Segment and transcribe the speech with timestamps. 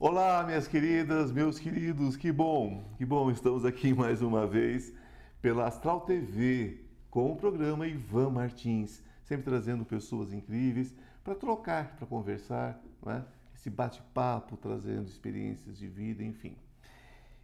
[0.00, 4.94] Olá, minhas queridas, meus queridos, que bom, que bom, estamos aqui mais uma vez
[5.42, 10.94] pela Astral TV com o programa Ivan Martins, sempre trazendo pessoas incríveis
[11.24, 13.24] para trocar, para conversar, é?
[13.56, 16.54] esse bate-papo, trazendo experiências de vida, enfim.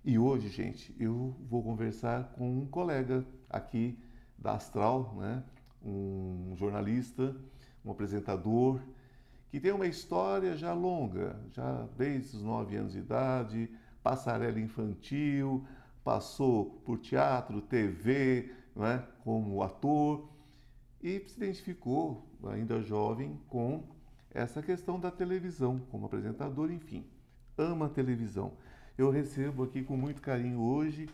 [0.05, 3.99] E hoje, gente, eu vou conversar com um colega aqui
[4.39, 5.43] da Astral, né?
[5.85, 7.35] um jornalista,
[7.85, 8.79] um apresentador,
[9.55, 13.71] que tem uma história já longa, já desde os nove anos de idade,
[14.03, 15.65] passarela infantil,
[16.03, 20.29] passou por teatro, TV, é, como ator
[21.01, 23.85] e se identificou, ainda jovem, com
[24.33, 27.07] essa questão da televisão, como apresentador, enfim,
[27.57, 28.55] ama a televisão.
[28.99, 31.09] Eu recebo aqui com muito carinho hoje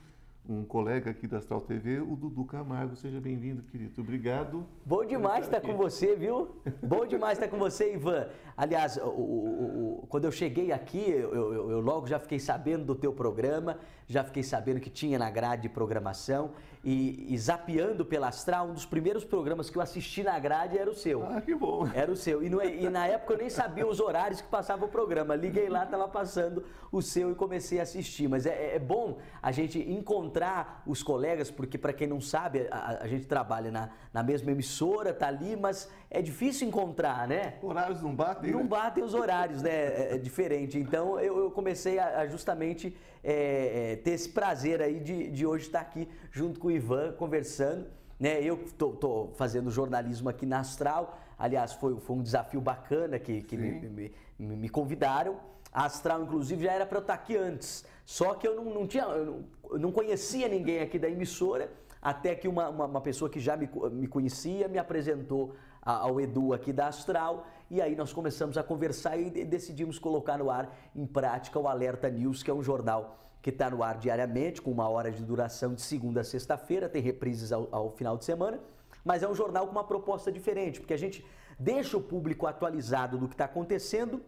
[0.49, 2.97] um colega aqui da Astral TV, o Dudu Camargo.
[2.97, 4.01] Seja bem-vindo, querido.
[4.01, 4.67] Obrigado.
[4.85, 6.57] Bom demais estar com você, viu?
[6.83, 8.27] Bom demais estar com você, Ivan.
[8.57, 12.85] Aliás, o, o, o, quando eu cheguei aqui, eu, eu, eu, logo já fiquei sabendo
[12.85, 13.79] do teu programa,
[14.11, 16.51] já fiquei sabendo que tinha na grade de programação
[16.83, 20.91] e, e zapeando pela Astral, um dos primeiros programas que eu assisti na grade era
[20.91, 21.23] o seu.
[21.23, 21.87] Ah, que bom.
[21.95, 22.43] Era o seu.
[22.43, 25.37] E, no, e na época eu nem sabia os horários que passava o programa.
[25.37, 28.29] Liguei lá, estava passando o seu e comecei a assistir.
[28.29, 33.03] Mas é, é bom a gente encontrar os colegas, porque para quem não sabe, a,
[33.03, 37.59] a, gente trabalha na, na mesma emissora, tá ali, mas é difícil encontrar, né?
[37.63, 38.53] Horários não batem?
[38.53, 38.67] Não né?
[38.67, 39.71] batem os horários, né?
[39.71, 40.79] É, é diferente.
[40.79, 45.47] Então eu, eu comecei a, a justamente é, é, ter esse prazer aí de, de
[45.47, 47.87] hoje estar aqui junto com o Ivan conversando.
[48.19, 53.41] Né, eu estou fazendo jornalismo aqui na Astral, aliás, foi, foi um desafio bacana que,
[53.41, 55.39] que me, me, me, convidaram.
[55.73, 58.87] A Astral, inclusive, já era para eu estar aqui antes, só que eu não, não
[58.87, 63.01] tinha, eu não, eu não conhecia ninguém aqui da emissora, até que uma, uma, uma,
[63.01, 67.95] pessoa que já me, me conhecia me apresentou ao Edu aqui da Astral e aí
[67.95, 72.51] nós começamos a conversar e decidimos colocar no ar em prática o Alerta News, que
[72.51, 76.21] é um jornal que está no ar diariamente, com uma hora de duração de segunda
[76.21, 78.61] a sexta-feira, tem reprises ao, ao final de semana,
[79.05, 81.25] mas é um jornal com uma proposta diferente, porque a gente
[81.59, 84.23] deixa o público atualizado do que está acontecendo,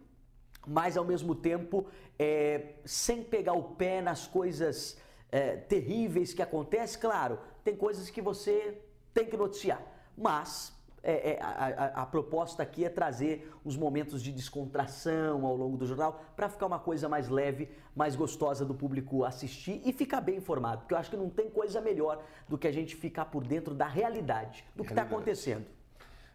[0.65, 1.85] mas ao mesmo tempo
[2.17, 4.97] é, sem pegar o pé nas coisas
[5.31, 6.99] é, terríveis que acontecem.
[6.99, 8.81] Claro, tem coisas que você
[9.13, 9.81] tem que noticiar,
[10.17, 15.75] mas é, é, a, a, proposta aqui é trazer uns momentos de descontração ao longo
[15.75, 20.21] do jornal para ficar uma coisa mais leve, mais gostosa do público assistir e ficar
[20.21, 20.79] bem informado.
[20.79, 23.75] Porque eu acho que não tem coisa melhor do que a gente ficar por dentro
[23.75, 25.65] da realidade, do que está acontecendo.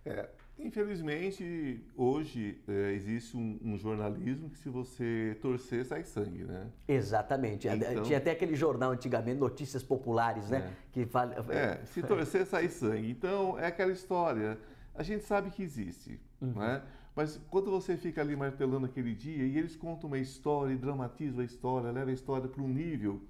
[0.05, 6.67] É, infelizmente, hoje é, existe um, um, jornalismo que se você torcer, sai sangue, né?
[6.87, 7.69] Exatamente.
[7.69, 10.59] Então, Tinha até aquele jornal antigamente, Notícias Populares, né?
[10.59, 10.73] É.
[10.93, 11.35] Que fala...
[11.51, 13.11] É, se torcer, sai sangue.
[13.11, 14.59] Então, é aquela história.
[14.95, 16.53] A gente sabe que existe, uhum.
[16.55, 16.83] né?
[17.15, 21.41] Mas quando você fica ali martelando aquele dia e eles contam uma história, e dramatizam
[21.41, 23.21] a história, levam a história para um nível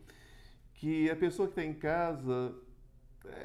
[0.75, 2.68] que a pessoa que está em casa é,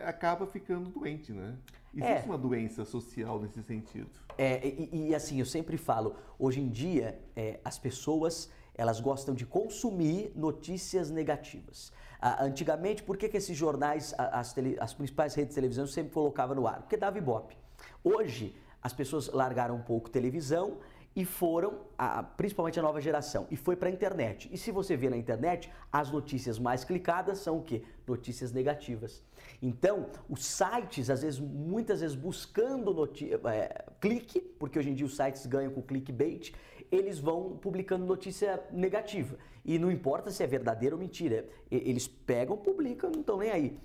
[0.03, 1.55] acaba ficando doente, né?
[1.93, 2.25] Existe é.
[2.25, 4.09] uma doença social nesse sentido.
[4.37, 9.35] É, e, e assim, eu sempre falo, hoje em dia, é, as pessoas elas gostam
[9.35, 11.91] de consumir notícias negativas.
[12.19, 16.13] Ah, antigamente, por que, que esses jornais, as, tele, as principais redes de televisão sempre
[16.13, 16.81] colocavam no ar?
[16.81, 17.55] Porque dava ibope.
[18.03, 20.77] Hoje, as pessoas largaram um pouco televisão
[21.15, 24.49] e foram, a, principalmente a nova geração, e foi para a internet.
[24.51, 27.83] E se você vê na internet, as notícias mais clicadas são o quê?
[28.07, 29.21] Notícias negativas.
[29.61, 33.09] Então, os sites, às vezes, muitas vezes buscando
[33.47, 36.53] é, clique, porque hoje em dia os sites ganham com clickbait,
[36.91, 39.37] eles vão publicando notícia negativa.
[39.65, 43.79] E não importa se é verdadeira ou mentira, eles pegam, publicam, não estão nem aí.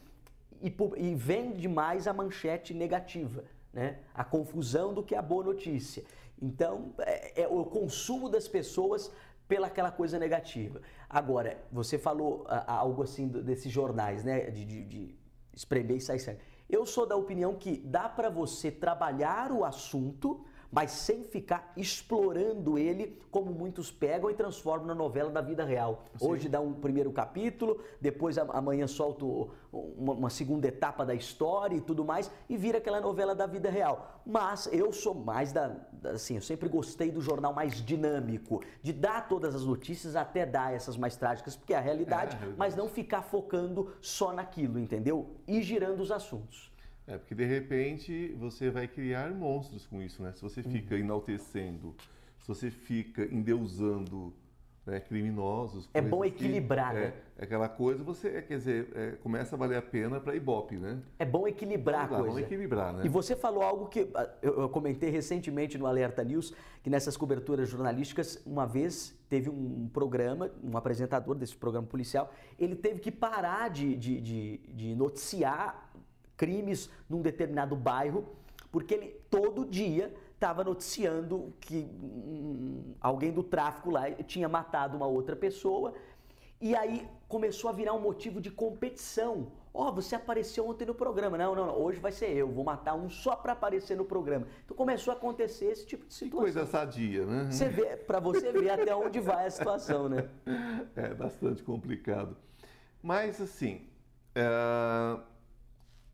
[0.61, 3.45] E, e vende mais a manchete negativa.
[3.73, 3.99] Né?
[4.15, 6.05] A confusão do que a boa notícia.
[6.41, 9.11] Então, é, é o consumo das pessoas
[9.47, 10.81] pela aquela coisa negativa.
[11.09, 14.51] Agora, você falou a, algo assim desses jornais, né?
[14.51, 15.19] De, de, de
[15.55, 16.41] espremer e sair sangue.
[16.69, 22.79] Eu sou da opinião que dá para você trabalhar o assunto, mas sem ficar explorando
[22.79, 26.05] ele como muitos pegam e transformam na novela da vida real.
[26.17, 26.27] Sim.
[26.27, 31.81] Hoje dá um primeiro capítulo, depois amanhã solto uma, uma, segunda etapa da história e
[31.81, 34.21] tudo mais e vira aquela novela da vida real.
[34.27, 39.29] Mas eu sou mais da, assim, eu sempre gostei do jornal mais dinâmico, de dar
[39.29, 42.77] todas as notícias até dar essas mais trágicas, porque é a realidade, é, é mas
[42.77, 45.37] não ficar focando só naquilo, entendeu?
[45.47, 46.71] E girando os assuntos.
[47.09, 50.33] É, porque de repente você vai criar monstros com isso, né?
[50.33, 51.01] Se você fica uhum.
[51.01, 51.97] enaltecendo,
[52.39, 54.35] se você fica endeusando
[54.89, 55.89] né, criminosos.
[55.93, 57.13] É bom equilibrar, que, né?
[57.39, 60.99] É, aquela coisa, você, quer dizer, é, começa a valer a pena para Ibope, né?
[61.19, 62.23] É bom equilibrar a coisa.
[62.25, 63.03] Vamos equilibrar, né?
[63.05, 67.17] E você falou algo que ah, eu, eu comentei recentemente no Alerta News, que nessas
[67.17, 73.13] coberturas jornalísticas, uma vez teve um programa, um apresentador desse programa policial, ele teve que
[73.13, 75.88] parar de, de, de, de noticiar
[76.39, 78.25] crimes num determinado bairro,
[78.73, 85.07] porque ele todo dia estava noticiando que hum, alguém do tráfico lá tinha matado uma
[85.07, 85.93] outra pessoa.
[86.61, 89.53] E aí começou a virar um motivo de competição.
[89.75, 91.37] Ó, oh, você apareceu ontem no programa.
[91.37, 94.47] Não, não, não, hoje vai ser eu, vou matar um só para aparecer no programa.
[94.65, 96.39] Então começou a acontecer esse tipo de situação.
[96.39, 97.49] Que coisa sadia, né?
[97.51, 100.29] Você vê, para você ver até onde vai a situação, né?
[100.97, 102.37] É bastante complicado.
[103.03, 103.89] Mas assim,
[104.35, 105.21] é...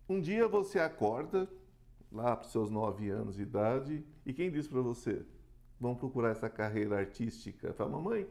[0.09, 1.49] um dia você acorda
[2.12, 5.25] lá para os seus nove anos de idade e quem disse para você,
[5.81, 7.73] vamos procurar essa carreira artística?
[7.73, 8.27] Fala, mamãe,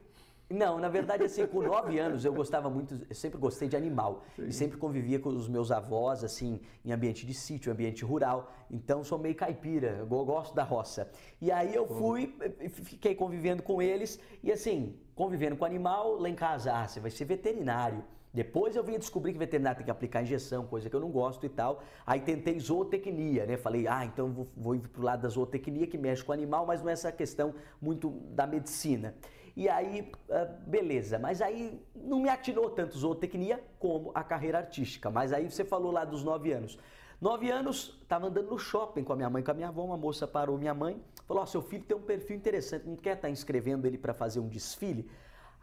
[0.50, 4.24] não, na verdade, assim, com nove anos eu gostava muito, eu sempre gostei de animal
[4.36, 4.46] Sim.
[4.48, 8.54] e sempre convivia com os meus avós, assim, em ambiente de sítio, ambiente rural.
[8.70, 11.10] Então sou meio caipira, gosto da roça.
[11.42, 12.36] E aí eu fui,
[12.70, 17.10] fiquei convivendo com eles e assim, convivendo com animal, lá em casa, ah, você vai
[17.10, 18.04] ser veterinário.
[18.34, 21.46] Depois eu vim descobrir que veterinário tem que aplicar injeção, coisa que eu não gosto
[21.46, 21.84] e tal.
[22.06, 23.58] Aí tentei zootecnia, né?
[23.58, 26.66] Falei, ah, então vou, vou ir pro lado da zootecnia que mexe com o animal,
[26.66, 29.14] mas não é essa questão muito da medicina.
[29.56, 35.12] E aí, ah, beleza, mas aí não me atinou tanto zootecnia como a carreira artística.
[35.12, 36.80] Mas aí você falou lá dos nove anos.
[37.22, 39.96] Nove anos, estava andando no shopping com a minha mãe, com a minha avó, uma
[39.96, 43.12] moça parou minha mãe, falou, ó, oh, seu filho tem um perfil interessante, não quer
[43.12, 45.08] estar tá inscrevendo ele para fazer um desfile?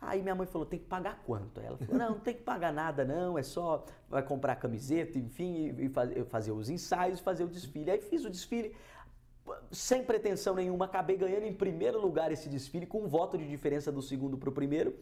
[0.01, 1.61] Aí minha mãe falou, tem que pagar quanto?
[1.61, 5.75] Ela falou, não, não tem que pagar nada não, é só, vai comprar camiseta, enfim,
[5.79, 7.91] e, fazer os ensaios, fazer o desfile.
[7.91, 8.75] Aí fiz o desfile,
[9.71, 13.93] sem pretensão nenhuma, acabei ganhando em primeiro lugar esse desfile, com um voto de diferença
[13.93, 14.95] do segundo para o primeiro.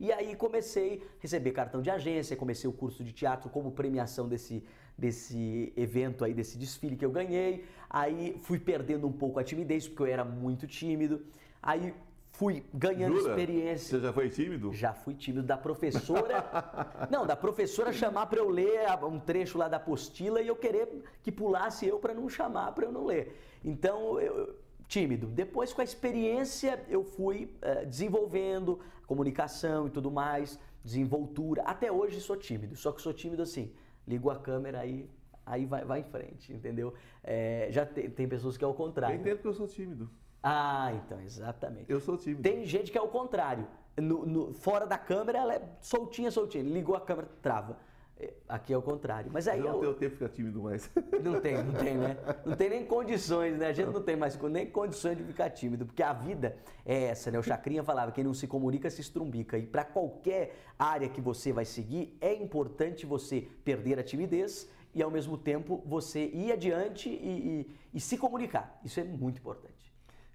[0.00, 4.28] E aí comecei a receber cartão de agência, comecei o curso de teatro como premiação
[4.28, 4.64] desse,
[4.98, 7.64] desse evento aí, desse desfile que eu ganhei.
[7.88, 11.24] Aí fui perdendo um pouco a timidez, porque eu era muito tímido.
[11.62, 11.94] Aí
[12.32, 13.30] fui ganhando Jura?
[13.30, 13.98] experiência.
[13.98, 14.72] Você já foi tímido?
[14.72, 16.44] Já fui tímido da professora.
[17.10, 20.88] não, da professora chamar para eu ler um trecho lá da apostila e eu querer
[21.22, 23.38] que pulasse eu para não chamar para eu não ler.
[23.64, 24.56] Então, eu,
[24.88, 25.26] tímido.
[25.26, 31.62] Depois, com a experiência, eu fui uh, desenvolvendo comunicação e tudo mais, desenvoltura.
[31.62, 33.72] Até hoje sou tímido, só que sou tímido assim.
[34.06, 35.08] Ligo a câmera aí,
[35.46, 36.92] aí vai, vai em frente, entendeu?
[37.22, 39.16] É, já tem, tem pessoas que é o contrário.
[39.16, 40.10] Eu entendo que eu sou tímido.
[40.42, 41.86] Ah, então, exatamente.
[41.88, 42.42] Eu sou tímido.
[42.42, 43.66] Tem gente que é o contrário.
[43.96, 46.64] No, no, fora da câmera, ela é soltinha, soltinha.
[46.64, 47.76] Ligou a câmera, trava.
[48.18, 49.30] É, aqui é o contrário.
[49.32, 49.60] Mas aí.
[49.60, 49.80] Não eu...
[49.80, 50.90] tenho tempo ficar tímido mais.
[51.22, 52.16] Não tem, não tem, né?
[52.44, 53.68] Não tem nem condições, né?
[53.68, 57.30] A gente não tem mais nem condições de ficar tímido, porque a vida é essa,
[57.30, 57.38] né?
[57.38, 59.56] O Chacrinha falava: quem não se comunica se estrumbica.
[59.56, 65.00] E para qualquer área que você vai seguir, é importante você perder a timidez e,
[65.00, 68.80] ao mesmo tempo, você ir adiante e, e, e se comunicar.
[68.84, 69.71] Isso é muito importante.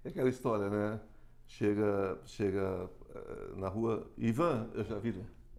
[0.04, 1.00] É aquela história, né?
[1.46, 5.14] Chega, chega uh, na rua, Ivan, eu já vi,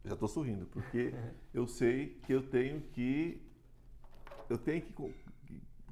[0.06, 1.14] já estou sorrindo, porque
[1.54, 3.42] eu sei que eu tenho que
[4.50, 4.94] eu tenho que,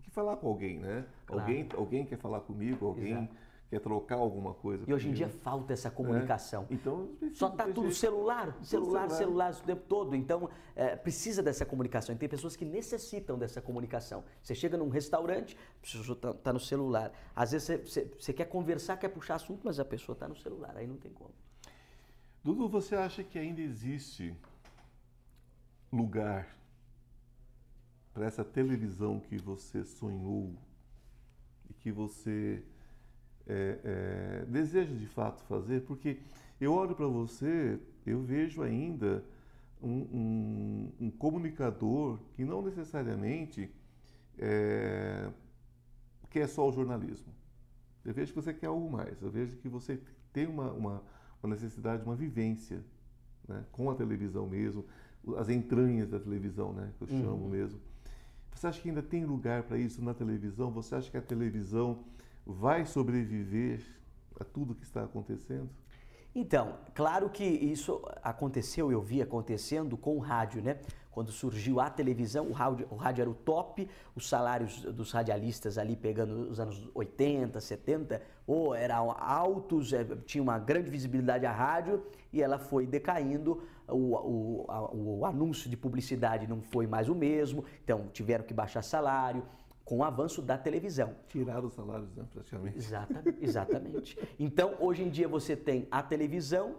[0.01, 1.05] que falar com alguém, né?
[1.25, 1.41] Claro.
[1.41, 4.85] Alguém, alguém quer falar comigo, alguém Exato quer trocar alguma coisa.
[4.87, 6.65] E hoje em dia falta essa comunicação.
[6.69, 6.73] É.
[6.73, 10.15] Então, Só está tudo celular, celular, celular, celular, o tempo todo.
[10.15, 12.15] Então, é, precisa dessa comunicação.
[12.15, 14.23] E tem pessoas que necessitam dessa comunicação.
[14.41, 17.11] Você chega num restaurante, a pessoa está tá no celular.
[17.35, 20.35] Às vezes você, você, você, quer conversar, quer puxar assunto, mas a pessoa está no
[20.35, 20.75] celular.
[20.77, 21.33] Aí não tem como.
[22.43, 24.33] Dudu, você acha que ainda existe
[25.91, 26.55] lugar
[28.13, 30.55] para essa televisão que você sonhou
[31.69, 32.63] e que você
[33.47, 36.19] é, é, deseja de fato fazer, porque
[36.59, 39.23] eu olho para você, eu vejo ainda
[39.81, 43.69] um, um, um comunicador que não necessariamente
[44.37, 45.29] é,
[46.29, 47.33] quer só o jornalismo.
[48.03, 49.99] Eu vejo que você quer algo mais, eu vejo que você
[50.33, 51.03] tem uma, uma,
[51.41, 52.83] uma necessidade, uma vivência
[53.47, 54.85] né, com a televisão mesmo,
[55.37, 57.49] as entranhas da televisão, né, que eu chamo uhum.
[57.49, 57.79] mesmo.
[58.53, 60.71] Você acha que ainda tem lugar para isso na televisão?
[60.71, 62.03] Você acha que a televisão
[62.53, 63.81] vai sobreviver
[64.39, 65.69] a tudo que está acontecendo?
[66.33, 70.77] Então, claro que isso aconteceu, eu vi acontecendo com o rádio, né?
[71.09, 75.79] Quando surgiu a televisão, o rádio, o rádio era o top, os salários dos radialistas
[75.79, 81.51] ali pegando os anos 80, 70, ou eram altos, é, tinha uma grande visibilidade a
[81.51, 87.15] rádio e ela foi decaindo, o, o, o anúncio de publicidade não foi mais o
[87.15, 89.41] mesmo, então tiveram que baixar salário,
[89.87, 91.15] com o avanço da televisão.
[91.29, 92.77] Tiraram os salários, né, praticamente.
[92.77, 94.19] Exatamente, exatamente.
[94.37, 96.75] Então, hoje em dia você tem a televisão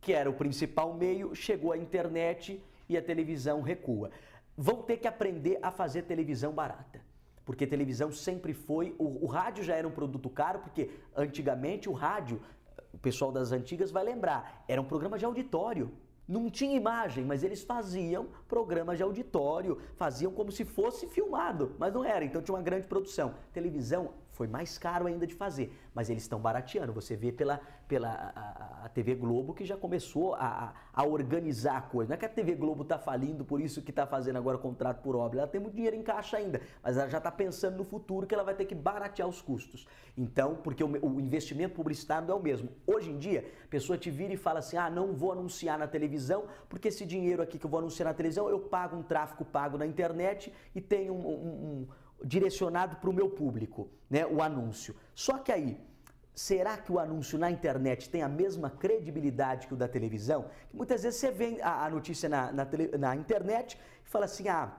[0.00, 4.12] que era o principal meio, chegou a internet e a televisão recua.
[4.56, 7.00] Vão ter que aprender a fazer televisão barata.
[7.44, 8.94] Porque televisão sempre foi.
[8.96, 12.40] O, o rádio já era um produto caro, porque antigamente o rádio,
[12.94, 15.90] o pessoal das antigas vai lembrar, era um programa de auditório.
[16.26, 21.92] Não tinha imagem, mas eles faziam programas de auditório, faziam como se fosse filmado, mas
[21.92, 23.34] não era, então tinha uma grande produção.
[23.52, 26.92] Televisão foi mais caro ainda de fazer, mas eles estão barateando.
[26.94, 31.82] Você vê pela, pela a, a TV Globo que já começou a, a, organizar a
[31.82, 32.08] coisa.
[32.08, 35.02] Não é que a TV Globo está falindo, por isso que está fazendo agora contrato
[35.02, 35.40] por obra.
[35.40, 38.34] Ela tem muito dinheiro em caixa ainda, mas ela já está pensando no futuro que
[38.34, 39.86] ela vai ter que baratear os custos.
[40.16, 42.70] Então, porque o, o investimento publicitário é o mesmo.
[42.86, 45.86] Hoje em dia, a pessoa te vira e fala assim: ah, não vou anunciar na
[45.86, 49.44] televisão, porque esse dinheiro aqui que eu vou anunciar na televisão, eu pago um tráfego
[49.44, 51.88] pago na internet e tenho um, um, um
[52.24, 54.94] direcionado para o meu público, né, o anúncio.
[55.14, 55.80] Só que aí,
[56.34, 60.46] será que o anúncio na internet tem a mesma credibilidade que o da televisão?
[60.72, 64.48] Muitas vezes você vê a, a notícia na, na, tele, na internet e fala assim,
[64.48, 64.72] ah,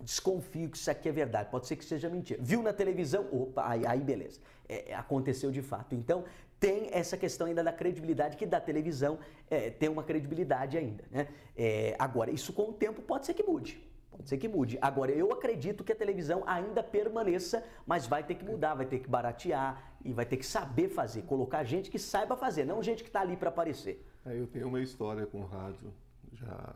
[0.00, 2.40] desconfio que isso aqui é verdade, pode ser que seja mentira.
[2.42, 5.94] Viu na televisão, opa, aí, aí beleza, é, é aconteceu de fato.
[5.94, 6.24] Então,
[6.58, 9.18] tem essa questão ainda da credibilidade, que da televisão
[9.50, 11.04] é, tem uma credibilidade ainda.
[11.10, 11.28] Né?
[11.56, 13.82] É, agora, isso com o tempo pode ser que mude.
[14.16, 14.78] Pode ser que mude.
[14.80, 19.00] Agora, eu acredito que a televisão ainda permaneça, mas vai ter que mudar, vai ter
[19.00, 23.02] que baratear e vai ter que saber fazer, colocar gente que saiba fazer, não gente
[23.02, 24.06] que está ali para aparecer.
[24.24, 25.92] É, eu tenho uma história com rádio
[26.32, 26.74] já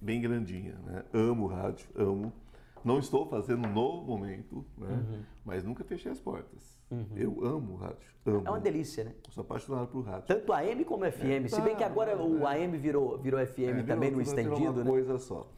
[0.00, 1.04] bem grandinha, né?
[1.12, 2.32] Amo rádio, amo.
[2.84, 4.88] Não estou fazendo no momento, né?
[4.88, 5.22] Uhum.
[5.44, 6.78] mas nunca fechei as portas.
[6.90, 7.06] Uhum.
[7.16, 8.08] Eu amo rádio.
[8.24, 8.42] Amo.
[8.44, 9.14] É uma delícia, né?
[9.30, 10.26] sou apaixonado por rádio.
[10.26, 11.24] Tanto AM como FM.
[11.24, 14.16] É, tá, Se bem que agora é, o AM virou, virou FM é, também virou,
[14.16, 14.90] no estendido, uma né?
[14.90, 15.50] coisa só.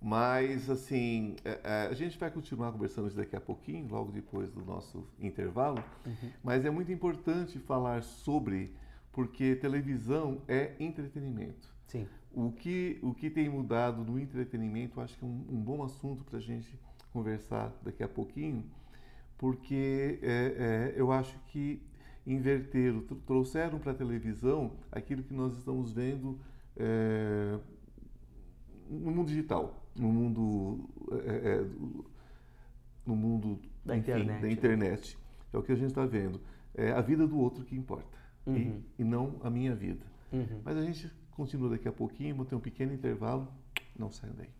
[0.00, 4.50] Mas, assim, é, é, a gente vai continuar conversando isso daqui a pouquinho, logo depois
[4.50, 5.82] do nosso intervalo.
[6.06, 6.30] Uhum.
[6.42, 8.72] Mas é muito importante falar sobre,
[9.12, 11.68] porque televisão é entretenimento.
[11.86, 12.06] Sim.
[12.32, 16.22] O que, o que tem mudado no entretenimento, acho que é um, um bom assunto
[16.24, 16.78] para a gente
[17.12, 18.64] conversar daqui a pouquinho,
[19.36, 21.82] porque é, é, eu acho que
[22.24, 26.38] inverteram, trouxeram para a televisão aquilo que nós estamos vendo
[26.76, 27.58] é,
[28.88, 30.88] no mundo digital no mundo
[31.24, 31.66] é, é,
[33.06, 35.18] no mundo da, enfim, internet, da internet.
[35.52, 36.40] É o que a gente está vendo.
[36.74, 38.56] É a vida do outro que importa uhum.
[38.56, 40.04] e, e, não a minha vida.
[40.32, 40.60] Uhum.
[40.64, 43.48] Mas a gente continua daqui a pouquinho, vou ter um pequeno intervalo.
[43.98, 44.50] Não saiam daí.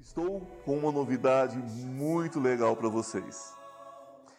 [0.00, 3.54] Estou com uma novidade muito legal para vocês.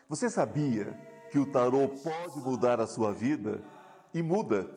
[0.10, 0.91] Você sabia
[1.31, 3.63] que o tarô pode mudar a sua vida?
[4.13, 4.70] E muda.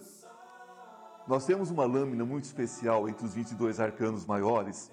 [1.27, 4.93] Nós temos uma lâmina muito especial entre os 22 arcanos maiores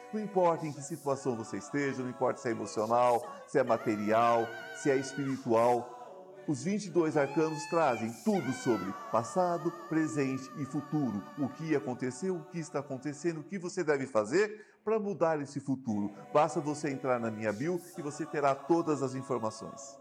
[0.13, 4.45] Não importa em que situação você esteja, não importa se é emocional, se é material,
[4.75, 6.01] se é espiritual,
[6.47, 11.23] os 22 arcanos trazem tudo sobre passado, presente e futuro.
[11.37, 15.59] O que aconteceu, o que está acontecendo, o que você deve fazer para mudar esse
[15.59, 16.11] futuro.
[16.33, 19.97] Basta você entrar na minha bio e você terá todas as informações.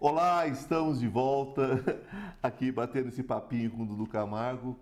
[0.00, 1.84] Olá, estamos de volta
[2.42, 4.78] aqui batendo esse papinho com o Dudu Camargo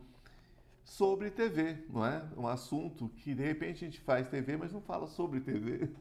[0.85, 2.23] sobre TV, não é?
[2.37, 5.91] Um assunto que de repente a gente faz TV, mas não fala sobre TV.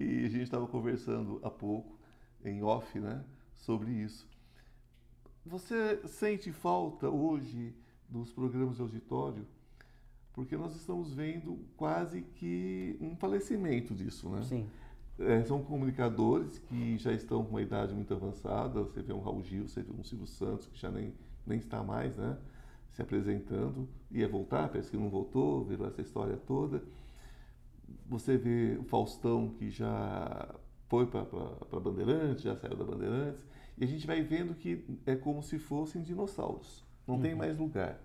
[0.00, 1.98] E a gente estava conversando há pouco,
[2.44, 4.28] em off, né, sobre isso.
[5.44, 7.74] Você sente falta hoje
[8.08, 9.44] dos programas de auditório?
[10.32, 14.42] Porque nós estamos vendo quase que um falecimento disso, né?
[14.42, 14.70] Sim.
[15.18, 18.84] É, são comunicadores que já estão com uma idade muito avançada.
[18.84, 21.12] Você vê um Raul Gil, você vê um Silvio Santos, que já nem,
[21.44, 22.38] nem está mais, né?
[22.98, 26.82] Se apresentando, ia voltar, parece que não voltou, virou essa história toda.
[28.08, 30.52] Você vê o Faustão que já
[30.88, 31.22] foi para
[31.78, 33.40] Bandeirantes, já saiu da Bandeirantes,
[33.76, 37.22] e a gente vai vendo que é como se fossem dinossauros, não uhum.
[37.22, 38.00] tem mais lugar.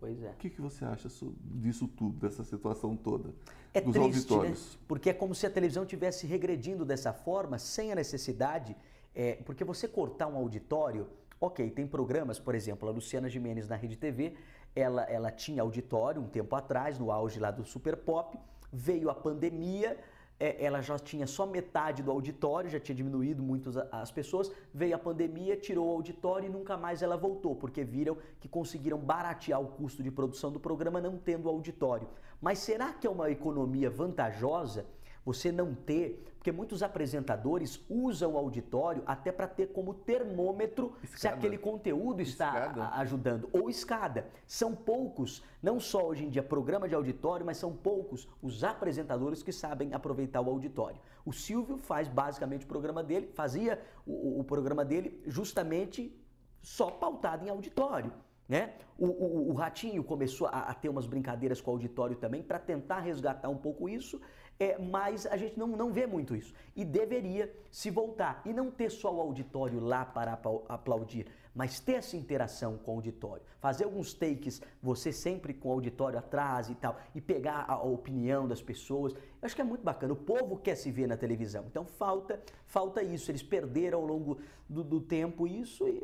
[0.00, 0.30] Pois é.
[0.30, 1.08] O que, que você acha
[1.42, 3.34] disso tudo, dessa situação toda?
[3.74, 4.72] É dos triste, auditórios?
[4.72, 4.80] Né?
[4.88, 8.74] Porque é como se a televisão tivesse regredindo dessa forma, sem a necessidade.
[9.14, 11.06] É, porque você cortar um auditório
[11.38, 14.34] Ok, tem programas, por exemplo, a Luciana Jimenez na Rede TV,
[14.74, 18.38] ela, ela tinha auditório um tempo atrás, no auge lá do Super Pop,
[18.72, 19.98] veio a pandemia,
[20.40, 24.94] é, ela já tinha só metade do auditório, já tinha diminuído muito as pessoas, veio
[24.94, 29.60] a pandemia, tirou o auditório e nunca mais ela voltou, porque viram que conseguiram baratear
[29.60, 32.08] o custo de produção do programa não tendo auditório.
[32.40, 34.86] Mas será que é uma economia vantajosa?
[35.26, 41.18] Você não ter, porque muitos apresentadores usam o auditório até para ter como termômetro escada.
[41.18, 42.88] se aquele conteúdo está escada.
[42.90, 44.28] ajudando ou escada.
[44.46, 49.42] São poucos, não só hoje em dia programa de auditório, mas são poucos os apresentadores
[49.42, 51.00] que sabem aproveitar o auditório.
[51.24, 56.16] O Silvio faz basicamente o programa dele, fazia o, o programa dele justamente
[56.62, 58.12] só pautado em auditório.
[58.48, 58.74] Né?
[58.96, 62.60] O, o, o Ratinho começou a, a, ter umas brincadeiras com o auditório também para
[62.60, 64.20] tentar resgatar um pouco isso
[64.58, 66.54] é, mas a gente não, não vê muito isso.
[66.74, 68.40] E deveria se voltar.
[68.44, 72.94] E não ter só o auditório lá para aplaudir, mas ter essa interação com o
[72.96, 73.42] auditório.
[73.60, 78.48] Fazer alguns takes, você sempre com o auditório atrás e tal, e pegar a opinião
[78.48, 79.12] das pessoas.
[79.12, 80.14] Eu acho que é muito bacana.
[80.14, 81.64] O povo quer se ver na televisão.
[81.66, 83.30] Então falta, falta isso.
[83.30, 86.02] Eles perderam ao longo do, do tempo isso e,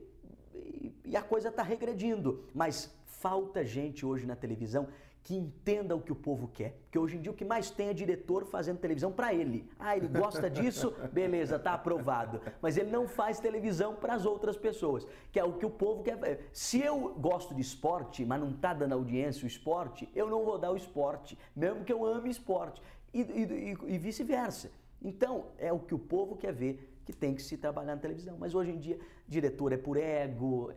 [0.54, 2.44] e, e a coisa está regredindo.
[2.54, 4.88] Mas falta gente hoje na televisão
[5.22, 6.76] que entenda o que o povo quer.
[6.82, 9.68] Porque hoje em dia o que mais tem é diretor fazendo televisão para ele.
[9.78, 10.92] Ah, ele gosta disso?
[11.12, 12.40] Beleza, tá aprovado.
[12.60, 16.02] Mas ele não faz televisão para as outras pessoas, que é o que o povo
[16.02, 16.48] quer.
[16.52, 20.58] Se eu gosto de esporte, mas não tá dando audiência o esporte, eu não vou
[20.58, 22.82] dar o esporte, mesmo que eu ame esporte.
[23.14, 24.70] E, e, e vice-versa.
[25.00, 28.36] Então, é o que o povo quer ver que tem que se trabalhar na televisão.
[28.38, 30.72] Mas hoje em dia, diretor é por ego,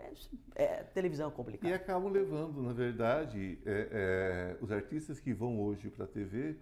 [0.55, 1.69] é, é televisão é complicado.
[1.69, 6.55] E acabam levando, na verdade, é, é, os artistas que vão hoje para a TV,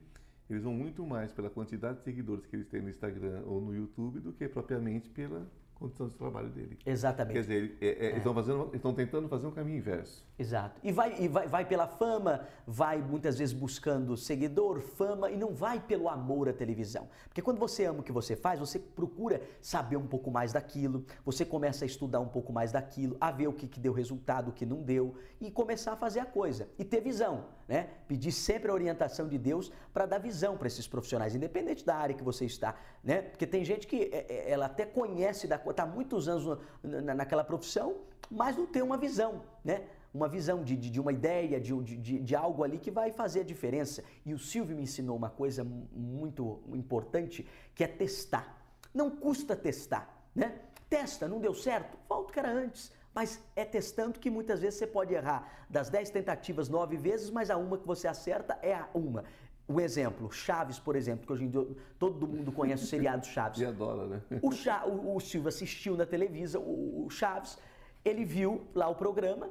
[0.49, 3.73] eles vão muito mais pela quantidade de seguidores que eles têm no Instagram ou no
[3.73, 5.47] YouTube do que propriamente pela
[5.83, 6.77] condição de trabalho dele.
[6.85, 7.33] Exatamente.
[7.33, 8.17] Quer dizer, é, é, é.
[8.17, 10.25] Estão, fazendo, estão tentando fazer um caminho inverso.
[10.39, 10.79] Exato.
[10.81, 15.53] E, vai, e vai, vai pela fama, vai muitas vezes buscando seguidor, fama, e não
[15.53, 17.07] vai pelo amor à televisão.
[17.25, 21.05] Porque quando você ama o que você faz, você procura saber um pouco mais daquilo,
[21.25, 24.49] você começa a estudar um pouco mais daquilo, a ver o que, que deu resultado,
[24.49, 26.69] o que não deu, e começar a fazer a coisa.
[26.79, 27.89] E ter visão, né?
[28.07, 32.15] Pedir sempre a orientação de Deus para dar visão para esses profissionais, independente da área
[32.15, 33.21] que você está, né?
[33.21, 37.97] Porque tem gente que é, é, ela até conhece da está muitos anos naquela profissão,
[38.29, 39.83] mas não tem uma visão, né?
[40.13, 43.41] Uma visão de, de, de uma ideia, de, de, de algo ali que vai fazer
[43.41, 44.03] a diferença.
[44.25, 48.57] E o Silvio me ensinou uma coisa muito importante, que é testar.
[48.93, 50.59] Não custa testar, né?
[50.87, 52.91] Testa, não deu certo, volta o que era antes.
[53.13, 57.49] Mas é testando que muitas vezes você pode errar das 10 tentativas, 9 vezes, mas
[57.51, 59.23] a uma que você acerta é a uma.
[59.67, 61.65] Um exemplo, Chaves, por exemplo, que hoje em dia
[61.97, 63.59] todo mundo conhece o seriado Chaves.
[63.61, 64.21] E adora, né?
[64.41, 67.57] O, Cha, o, o Silvio assistiu na televisão o, o Chaves,
[68.03, 69.49] ele viu lá o programa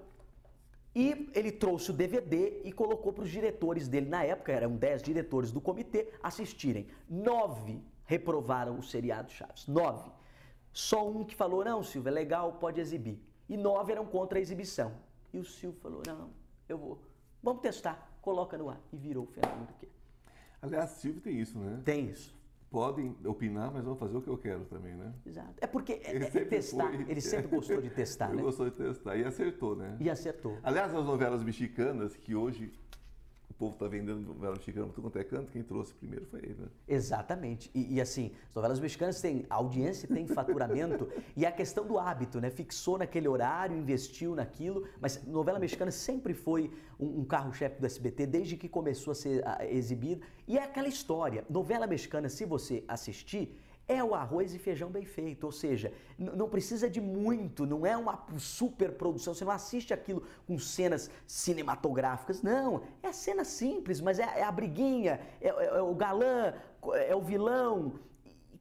[0.95, 4.09] e ele trouxe o DVD e colocou para os diretores dele.
[4.09, 6.87] Na época, eram 10 diretores do comitê assistirem.
[7.09, 9.67] Nove reprovaram o seriado Chaves.
[9.67, 10.11] Nove.
[10.73, 13.19] Só um que falou: não, Silvio, é legal, pode exibir.
[13.49, 14.93] E nove eram contra a exibição.
[15.33, 16.31] E o Silvio falou: não,
[16.69, 17.01] eu vou.
[17.43, 18.11] Vamos testar.
[18.21, 18.81] Coloca no ar.
[18.93, 19.89] E virou o fenômeno que é.
[20.63, 21.81] Aliás, Silvio tem isso, né?
[21.85, 22.33] Tem isso.
[22.71, 25.13] Podem opinar, mas vão fazer o que eu quero também, né?
[25.27, 25.55] Exato.
[25.61, 26.91] É porque é, é testar.
[26.91, 27.05] Foi...
[27.09, 28.43] Ele sempre gostou de testar, ele né?
[28.43, 29.17] gostou de testar.
[29.17, 29.97] E acertou, né?
[30.01, 30.57] E acertou.
[30.63, 32.73] Aliás, as novelas mexicanas, que hoje
[33.63, 36.67] povo está vendendo novela mexicana por quanto é canto, quem trouxe primeiro foi ele, né?
[36.89, 37.71] Exatamente.
[37.73, 42.41] E, e, assim, as novelas mexicanas têm audiência, têm faturamento, e a questão do hábito,
[42.41, 42.51] né?
[42.51, 48.27] Fixou naquele horário, investiu naquilo, mas novela mexicana sempre foi um, um carro-chefe do SBT,
[48.27, 50.27] desde que começou a ser a, exibida.
[50.49, 53.57] E é aquela história, novela mexicana, se você assistir,
[53.93, 57.97] é o arroz e feijão bem feito, ou seja, não precisa de muito, não é
[57.97, 64.19] uma super produção, você não assiste aquilo com cenas cinematográficas, não, é cena simples, mas
[64.19, 66.55] é, é a briguinha, é, é, é, o galã,
[67.09, 67.95] é o vilão.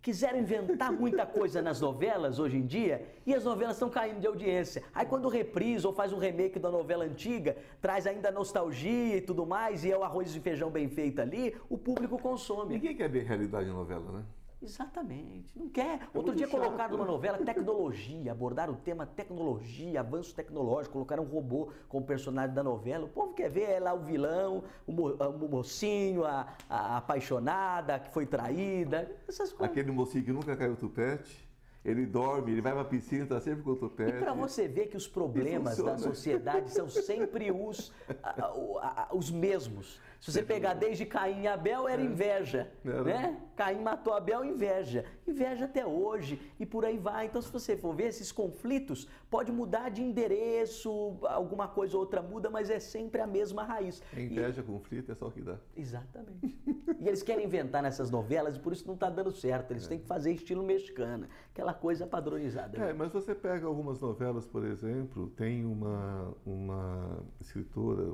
[0.01, 4.25] Quiseram inventar muita coisa nas novelas hoje em dia e as novelas estão caindo de
[4.25, 4.81] audiência.
[4.95, 9.45] Aí quando reprisa ou faz um remake da novela antiga, traz ainda nostalgia e tudo
[9.45, 12.73] mais, e é o arroz e feijão bem feito ali, o público consome.
[12.73, 14.23] Ninguém quer ver realidade em novela, né?
[14.61, 15.57] Exatamente.
[15.57, 16.01] Não quer.
[16.01, 21.23] É Outro dia chato, colocaram numa novela tecnologia, abordaram o tema tecnologia, avanço tecnológico, colocaram
[21.23, 23.05] um robô como personagem da novela.
[23.05, 27.99] O povo quer ver é lá o vilão, o, mo, o mocinho, a, a, apaixonada,
[27.99, 29.71] que foi traída, essas coisas.
[29.71, 31.49] Aquele mocinho que nunca caiu tupete.
[31.83, 34.11] Ele dorme, ele vai pra piscina, está sempre com o tupete.
[34.11, 39.31] E para você ver que os problemas da sociedade são sempre os, a, a, os
[39.31, 39.99] mesmos.
[40.21, 42.71] Se você pegar desde Caim e Abel, era inveja.
[42.85, 43.03] Era.
[43.03, 43.41] Né?
[43.55, 45.03] Caim matou Abel, inveja.
[45.27, 47.25] Inveja até hoje e por aí vai.
[47.25, 52.21] Então, se você for ver esses conflitos, pode mudar de endereço, alguma coisa ou outra
[52.21, 54.03] muda, mas é sempre a mesma raiz.
[54.15, 55.57] É inveja, conflito, é só o que dá.
[55.75, 56.55] Exatamente.
[56.99, 59.71] e eles querem inventar nessas novelas e por isso não está dando certo.
[59.71, 62.77] Eles têm que fazer estilo mexicana, aquela coisa padronizada.
[62.77, 68.13] É, mas você pega algumas novelas, por exemplo, tem uma, uma escritora,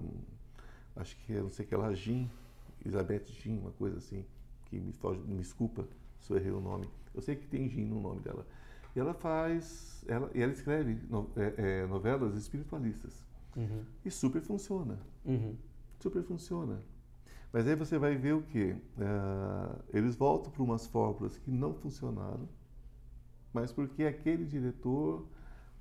[0.98, 2.28] acho que é, não sei que lá, Jean,
[2.84, 4.26] Elizabeth Jean, uma coisa assim,
[4.66, 4.94] que me,
[5.28, 5.88] me desculpa
[6.20, 6.88] se eu errei o nome.
[7.14, 8.46] Eu sei que tem Jean no nome dela.
[8.96, 13.24] E ela faz, ela, e ela escreve no- é, é, novelas espiritualistas.
[14.06, 15.00] E super funciona.
[15.26, 15.56] Uhum.
[16.00, 16.82] Super funciona.
[17.52, 18.76] Mas aí você vai ver o quê?
[19.00, 22.48] Ah, eles voltam para umas fórmulas que não funcionaram,
[23.54, 25.26] mas porque aquele diretor,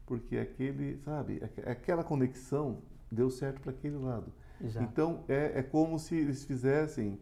[0.06, 2.78] porque aquele, sabe, aqu- aquela conexão
[3.10, 4.32] deu certo para aquele lado.
[4.60, 4.84] Exato.
[4.84, 7.18] Então é, é como se eles fizessem,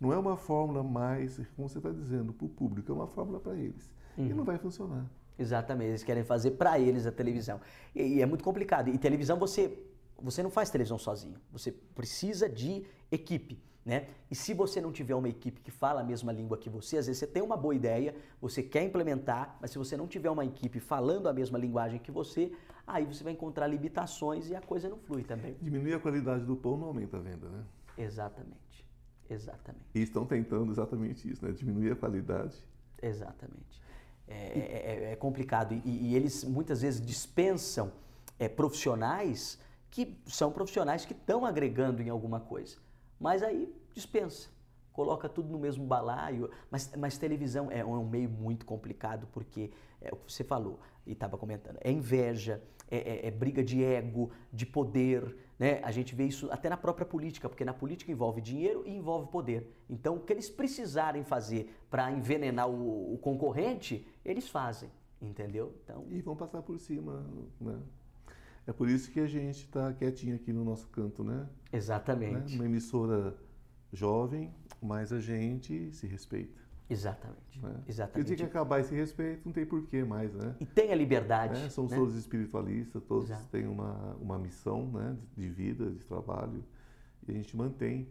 [0.00, 3.40] não é uma fórmula mais, como você está dizendo, para o público, é uma fórmula
[3.40, 3.90] para eles.
[4.16, 5.06] E não vai funcionar.
[5.38, 7.60] Exatamente, eles querem fazer para eles a televisão.
[7.94, 8.88] E, e é muito complicado.
[8.88, 9.78] E televisão você
[10.20, 11.36] você não faz televisão sozinho.
[11.52, 14.08] Você precisa de equipe, né?
[14.30, 17.06] E se você não tiver uma equipe que fala a mesma língua que você, às
[17.06, 20.44] vezes você tem uma boa ideia, você quer implementar, mas se você não tiver uma
[20.44, 22.52] equipe falando a mesma linguagem que você,
[22.88, 25.54] aí você vai encontrar limitações e a coisa não flui também.
[25.60, 27.64] Diminuir a qualidade do pão não aumenta a venda, né?
[27.96, 28.86] Exatamente.
[29.30, 29.84] Exatamente.
[29.94, 31.52] E estão tentando exatamente isso, né?
[31.52, 32.56] Diminuir a qualidade.
[33.02, 33.82] Exatamente.
[34.26, 35.74] É, é- é complicado.
[35.84, 37.92] E, e eles muitas vezes dispensam
[38.38, 39.58] é, profissionais
[39.90, 42.76] que são profissionais que estão agregando em alguma coisa.
[43.20, 44.48] Mas aí dispensa.
[44.92, 46.50] Coloca tudo no mesmo balaio.
[46.70, 49.70] Mas, mas televisão é um, é um meio muito complicado porque
[50.00, 51.78] é o que você falou e estava comentando.
[51.80, 55.36] É inveja, é, é- é briga de ego, de poder.
[55.58, 55.80] Né?
[55.82, 59.30] A gente vê isso até na própria política, porque na política envolve dinheiro e envolve
[59.30, 59.72] poder.
[59.88, 64.90] Então, o que eles precisarem fazer para envenenar o, o concorrente, eles fazem,
[65.20, 65.74] entendeu?
[65.82, 67.26] Então, E vão passar por cima,
[67.60, 67.80] né?
[68.66, 71.36] É por isso que a gente está quietinho aqui no nosso canto, né?
[71.38, 71.48] né?
[71.72, 73.34] exatamente, Uma emissora
[73.90, 76.60] jovem, mas a gente se respeita.
[76.90, 77.68] Exatamente, Né?
[77.70, 78.36] Porque o dia exatamente.
[78.36, 80.54] que acabar esse respeito, não tem porquê mais, né?
[80.60, 81.60] E tem a liberdade.
[81.60, 81.68] Né?
[81.70, 81.96] Somos né?
[81.98, 83.44] todos espiritualistas, todos Exato.
[83.50, 85.16] têm uma, uma missão né?
[85.36, 86.64] de vida, de trabalho,
[87.26, 88.08] e a gente mantém.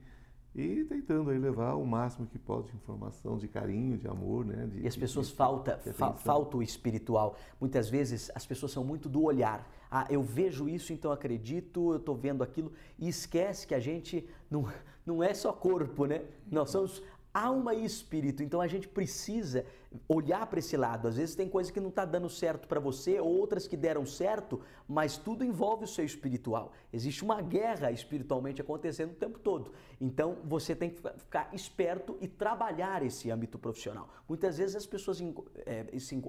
[0.56, 4.66] E tentando aí levar o máximo que pode de informação, de carinho, de amor, né?
[4.66, 7.38] De, E as pessoas de- falta, de fa- falta o espiritual.
[7.62, 9.70] Muitas vezes as pessoas são muito do olhar.
[9.92, 12.72] Ah, eu vejo isso, então acredito, eu estou vendo aquilo.
[12.98, 14.66] E esquece que a gente não,
[15.06, 16.24] não é só corpo, né?
[16.52, 17.04] Nós somos
[17.46, 18.42] alma e espírito.
[18.44, 19.66] Então a gente precisa
[20.08, 21.08] olhar para esse lado.
[21.08, 24.06] Às vezes tem coisa que não está dando certo para você, ou outras que deram
[24.06, 26.72] certo, mas tudo envolve o seu espiritual.
[26.92, 29.72] Existe uma guerra espiritualmente acontecendo o tempo todo.
[30.00, 34.10] Então você tem que ficar esperto e trabalhar esse âmbito profissional.
[34.28, 35.22] Muitas vezes as pessoas
[35.66, 36.22] é, se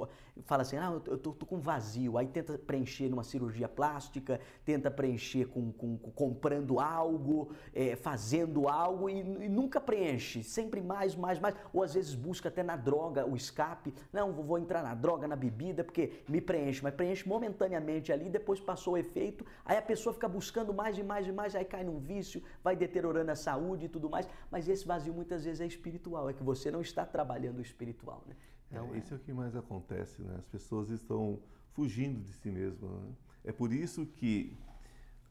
[0.44, 4.90] falam assim: ah, eu tô, tô com vazio, aí tenta preencher numa cirurgia plástica, tenta
[4.90, 11.38] preencher com- com- comprando algo, é, fazendo algo e, e nunca preenche, sempre mais, mais,
[11.38, 11.54] mais.
[11.72, 13.94] Ou às vezes busca até na droga o escape.
[14.12, 18.60] Não, vou, entrar na droga, na bebida, porque me preenche, mas preenche momentaneamente ali, depois
[18.60, 21.84] passou o efeito, aí a pessoa fica buscando mais e mais e mais, aí cai
[21.84, 24.28] num vício, vai deteriorando a saúde e tudo mais.
[24.50, 28.22] Mas esse vazio muitas vezes é espiritual, é que você não está trabalhando o espiritual,
[28.26, 28.36] né?
[28.70, 30.34] Então, É, isso é o que mais acontece, né?
[30.38, 31.40] As pessoas estão
[31.72, 32.90] fugindo de si mesmas.
[32.90, 33.12] Né?
[33.44, 34.56] É por isso que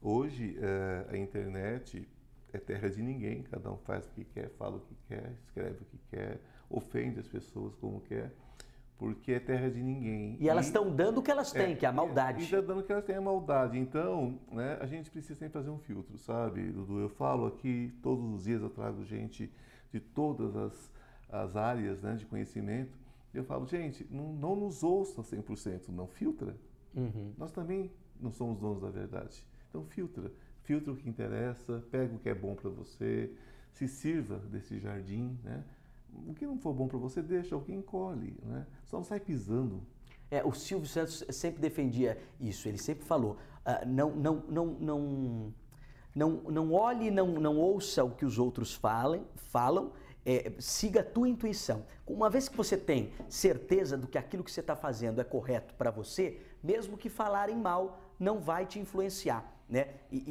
[0.00, 2.08] hoje eh, a internet
[2.52, 3.42] é terra de ninguém.
[3.42, 7.18] Cada um faz o que quer, fala o que quer, escreve o que quer, ofende
[7.18, 8.32] as pessoas como quer,
[8.98, 10.36] porque é terra de ninguém.
[10.40, 12.40] E elas estão dando o que elas têm, que é a maldade.
[12.40, 13.78] E está dando que elas têm a maldade.
[13.78, 16.98] Então, né, a gente precisa sempre fazer um filtro, sabe, Dudu?
[16.98, 19.50] Eu falo aqui, todos os dias eu trago gente
[19.92, 20.92] de todas as,
[21.30, 22.98] as áreas né, de conhecimento.
[23.32, 26.56] E eu falo, gente, não, não nos ouça 100%, não filtra.
[26.94, 27.32] Uhum.
[27.38, 29.44] Nós também não somos donos da verdade.
[29.68, 30.32] Então, filtra.
[30.64, 33.32] Filtra o que interessa, pega o que é bom para você,
[33.72, 35.64] se sirva desse jardim, né?
[36.26, 38.66] O que não for bom para você, deixa, alguém colhe, né?
[38.84, 39.82] Só não sai pisando
[40.30, 42.68] É, o Silvio Santos sempre defendia isso.
[42.68, 45.54] Ele sempre falou: ah, não, não, não, não,
[46.14, 49.92] não, não olhe, não, não ouça o que os outros falem, falam.
[50.26, 51.86] é, siga a tua intuição.
[52.06, 55.74] Uma vez que você tem certeza do que aquilo que você está fazendo é correto
[55.74, 59.57] para você, mesmo que falarem mal, não vai te influenciar.
[59.68, 59.88] Né?
[60.10, 60.22] E, e-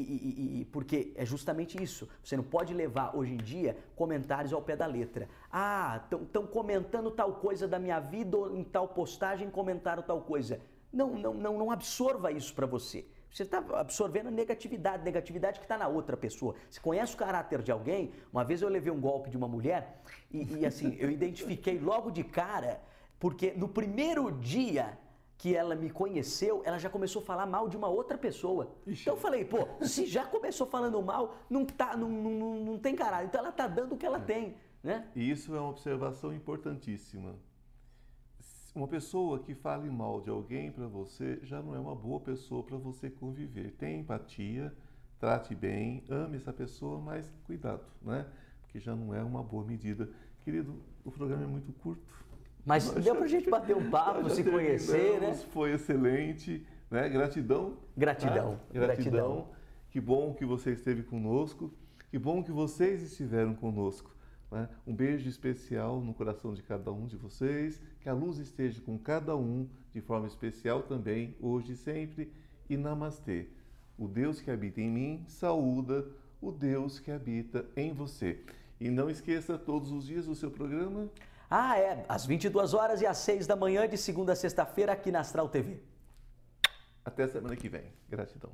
[0.57, 2.09] e- e- porque é justamente isso.
[2.23, 5.29] Você não pode levar hoje em dia comentários ao pé da letra.
[5.51, 10.59] Ah, estão comentando tal coisa da minha vida ou em tal postagem comentaram tal coisa.
[10.91, 13.05] não, não, não, não absorva isso para você.
[13.29, 16.55] Você está absorvendo negatividade, negatividade que está na outra pessoa.
[16.67, 18.11] Você conhece o caráter de alguém?
[18.33, 22.23] Uma vez eu levei um golpe de uma mulher e assim, eu identifiquei logo de
[22.23, 22.81] cara,
[23.19, 24.97] porque no primeiro dia
[25.37, 28.71] que ela me conheceu, ela já começou a falar mal de uma outra pessoa.
[28.87, 29.03] Ixi.
[29.03, 32.95] Então eu falei, pô, se já começou falando mal, não, tá, não, não, não tem
[32.95, 33.27] caralho.
[33.27, 34.55] Então ela tá dando o que ela tem.
[34.81, 35.07] Né?
[35.15, 37.35] E isso é uma observação importantíssima.
[38.73, 42.63] Uma pessoa que fale mal de alguém para você já não é uma boa pessoa
[42.63, 43.71] para você conviver.
[43.71, 44.73] Tenha empatia,
[45.19, 48.27] trate bem, ame essa pessoa, mas cuidado, né?
[48.61, 50.09] Porque já não é uma boa medida.
[50.43, 52.13] Querido, o programa é muito curto.
[52.67, 55.33] Mas nós deu para a gente bater um papo, se conhecer, né?
[55.53, 57.07] Foi excelente, né?
[57.07, 57.77] Gratidão.
[57.95, 58.55] Gratidão.
[58.55, 58.73] Tá?
[58.73, 59.11] Gratidão.
[59.13, 59.47] Gratidão.
[59.89, 61.73] Que bom que você esteve conosco.
[62.11, 64.13] Que bom que vocês estiveram conosco.
[64.51, 64.67] Né?
[64.85, 67.81] Um beijo especial no coração de cada um de vocês.
[68.01, 72.33] Que a luz esteja com cada um de forma especial também, hoje e sempre.
[72.69, 73.47] E namastê.
[73.97, 76.05] O Deus que habita em mim saúda
[76.41, 78.41] o Deus que habita em você.
[78.77, 81.09] E não esqueça todos os dias o seu programa.
[81.49, 85.11] Ah, é, às 22 horas e às 6 da manhã, de segunda a sexta-feira, aqui
[85.11, 85.81] na Astral TV.
[87.05, 87.93] Até semana que vem.
[88.09, 88.51] Gratidão.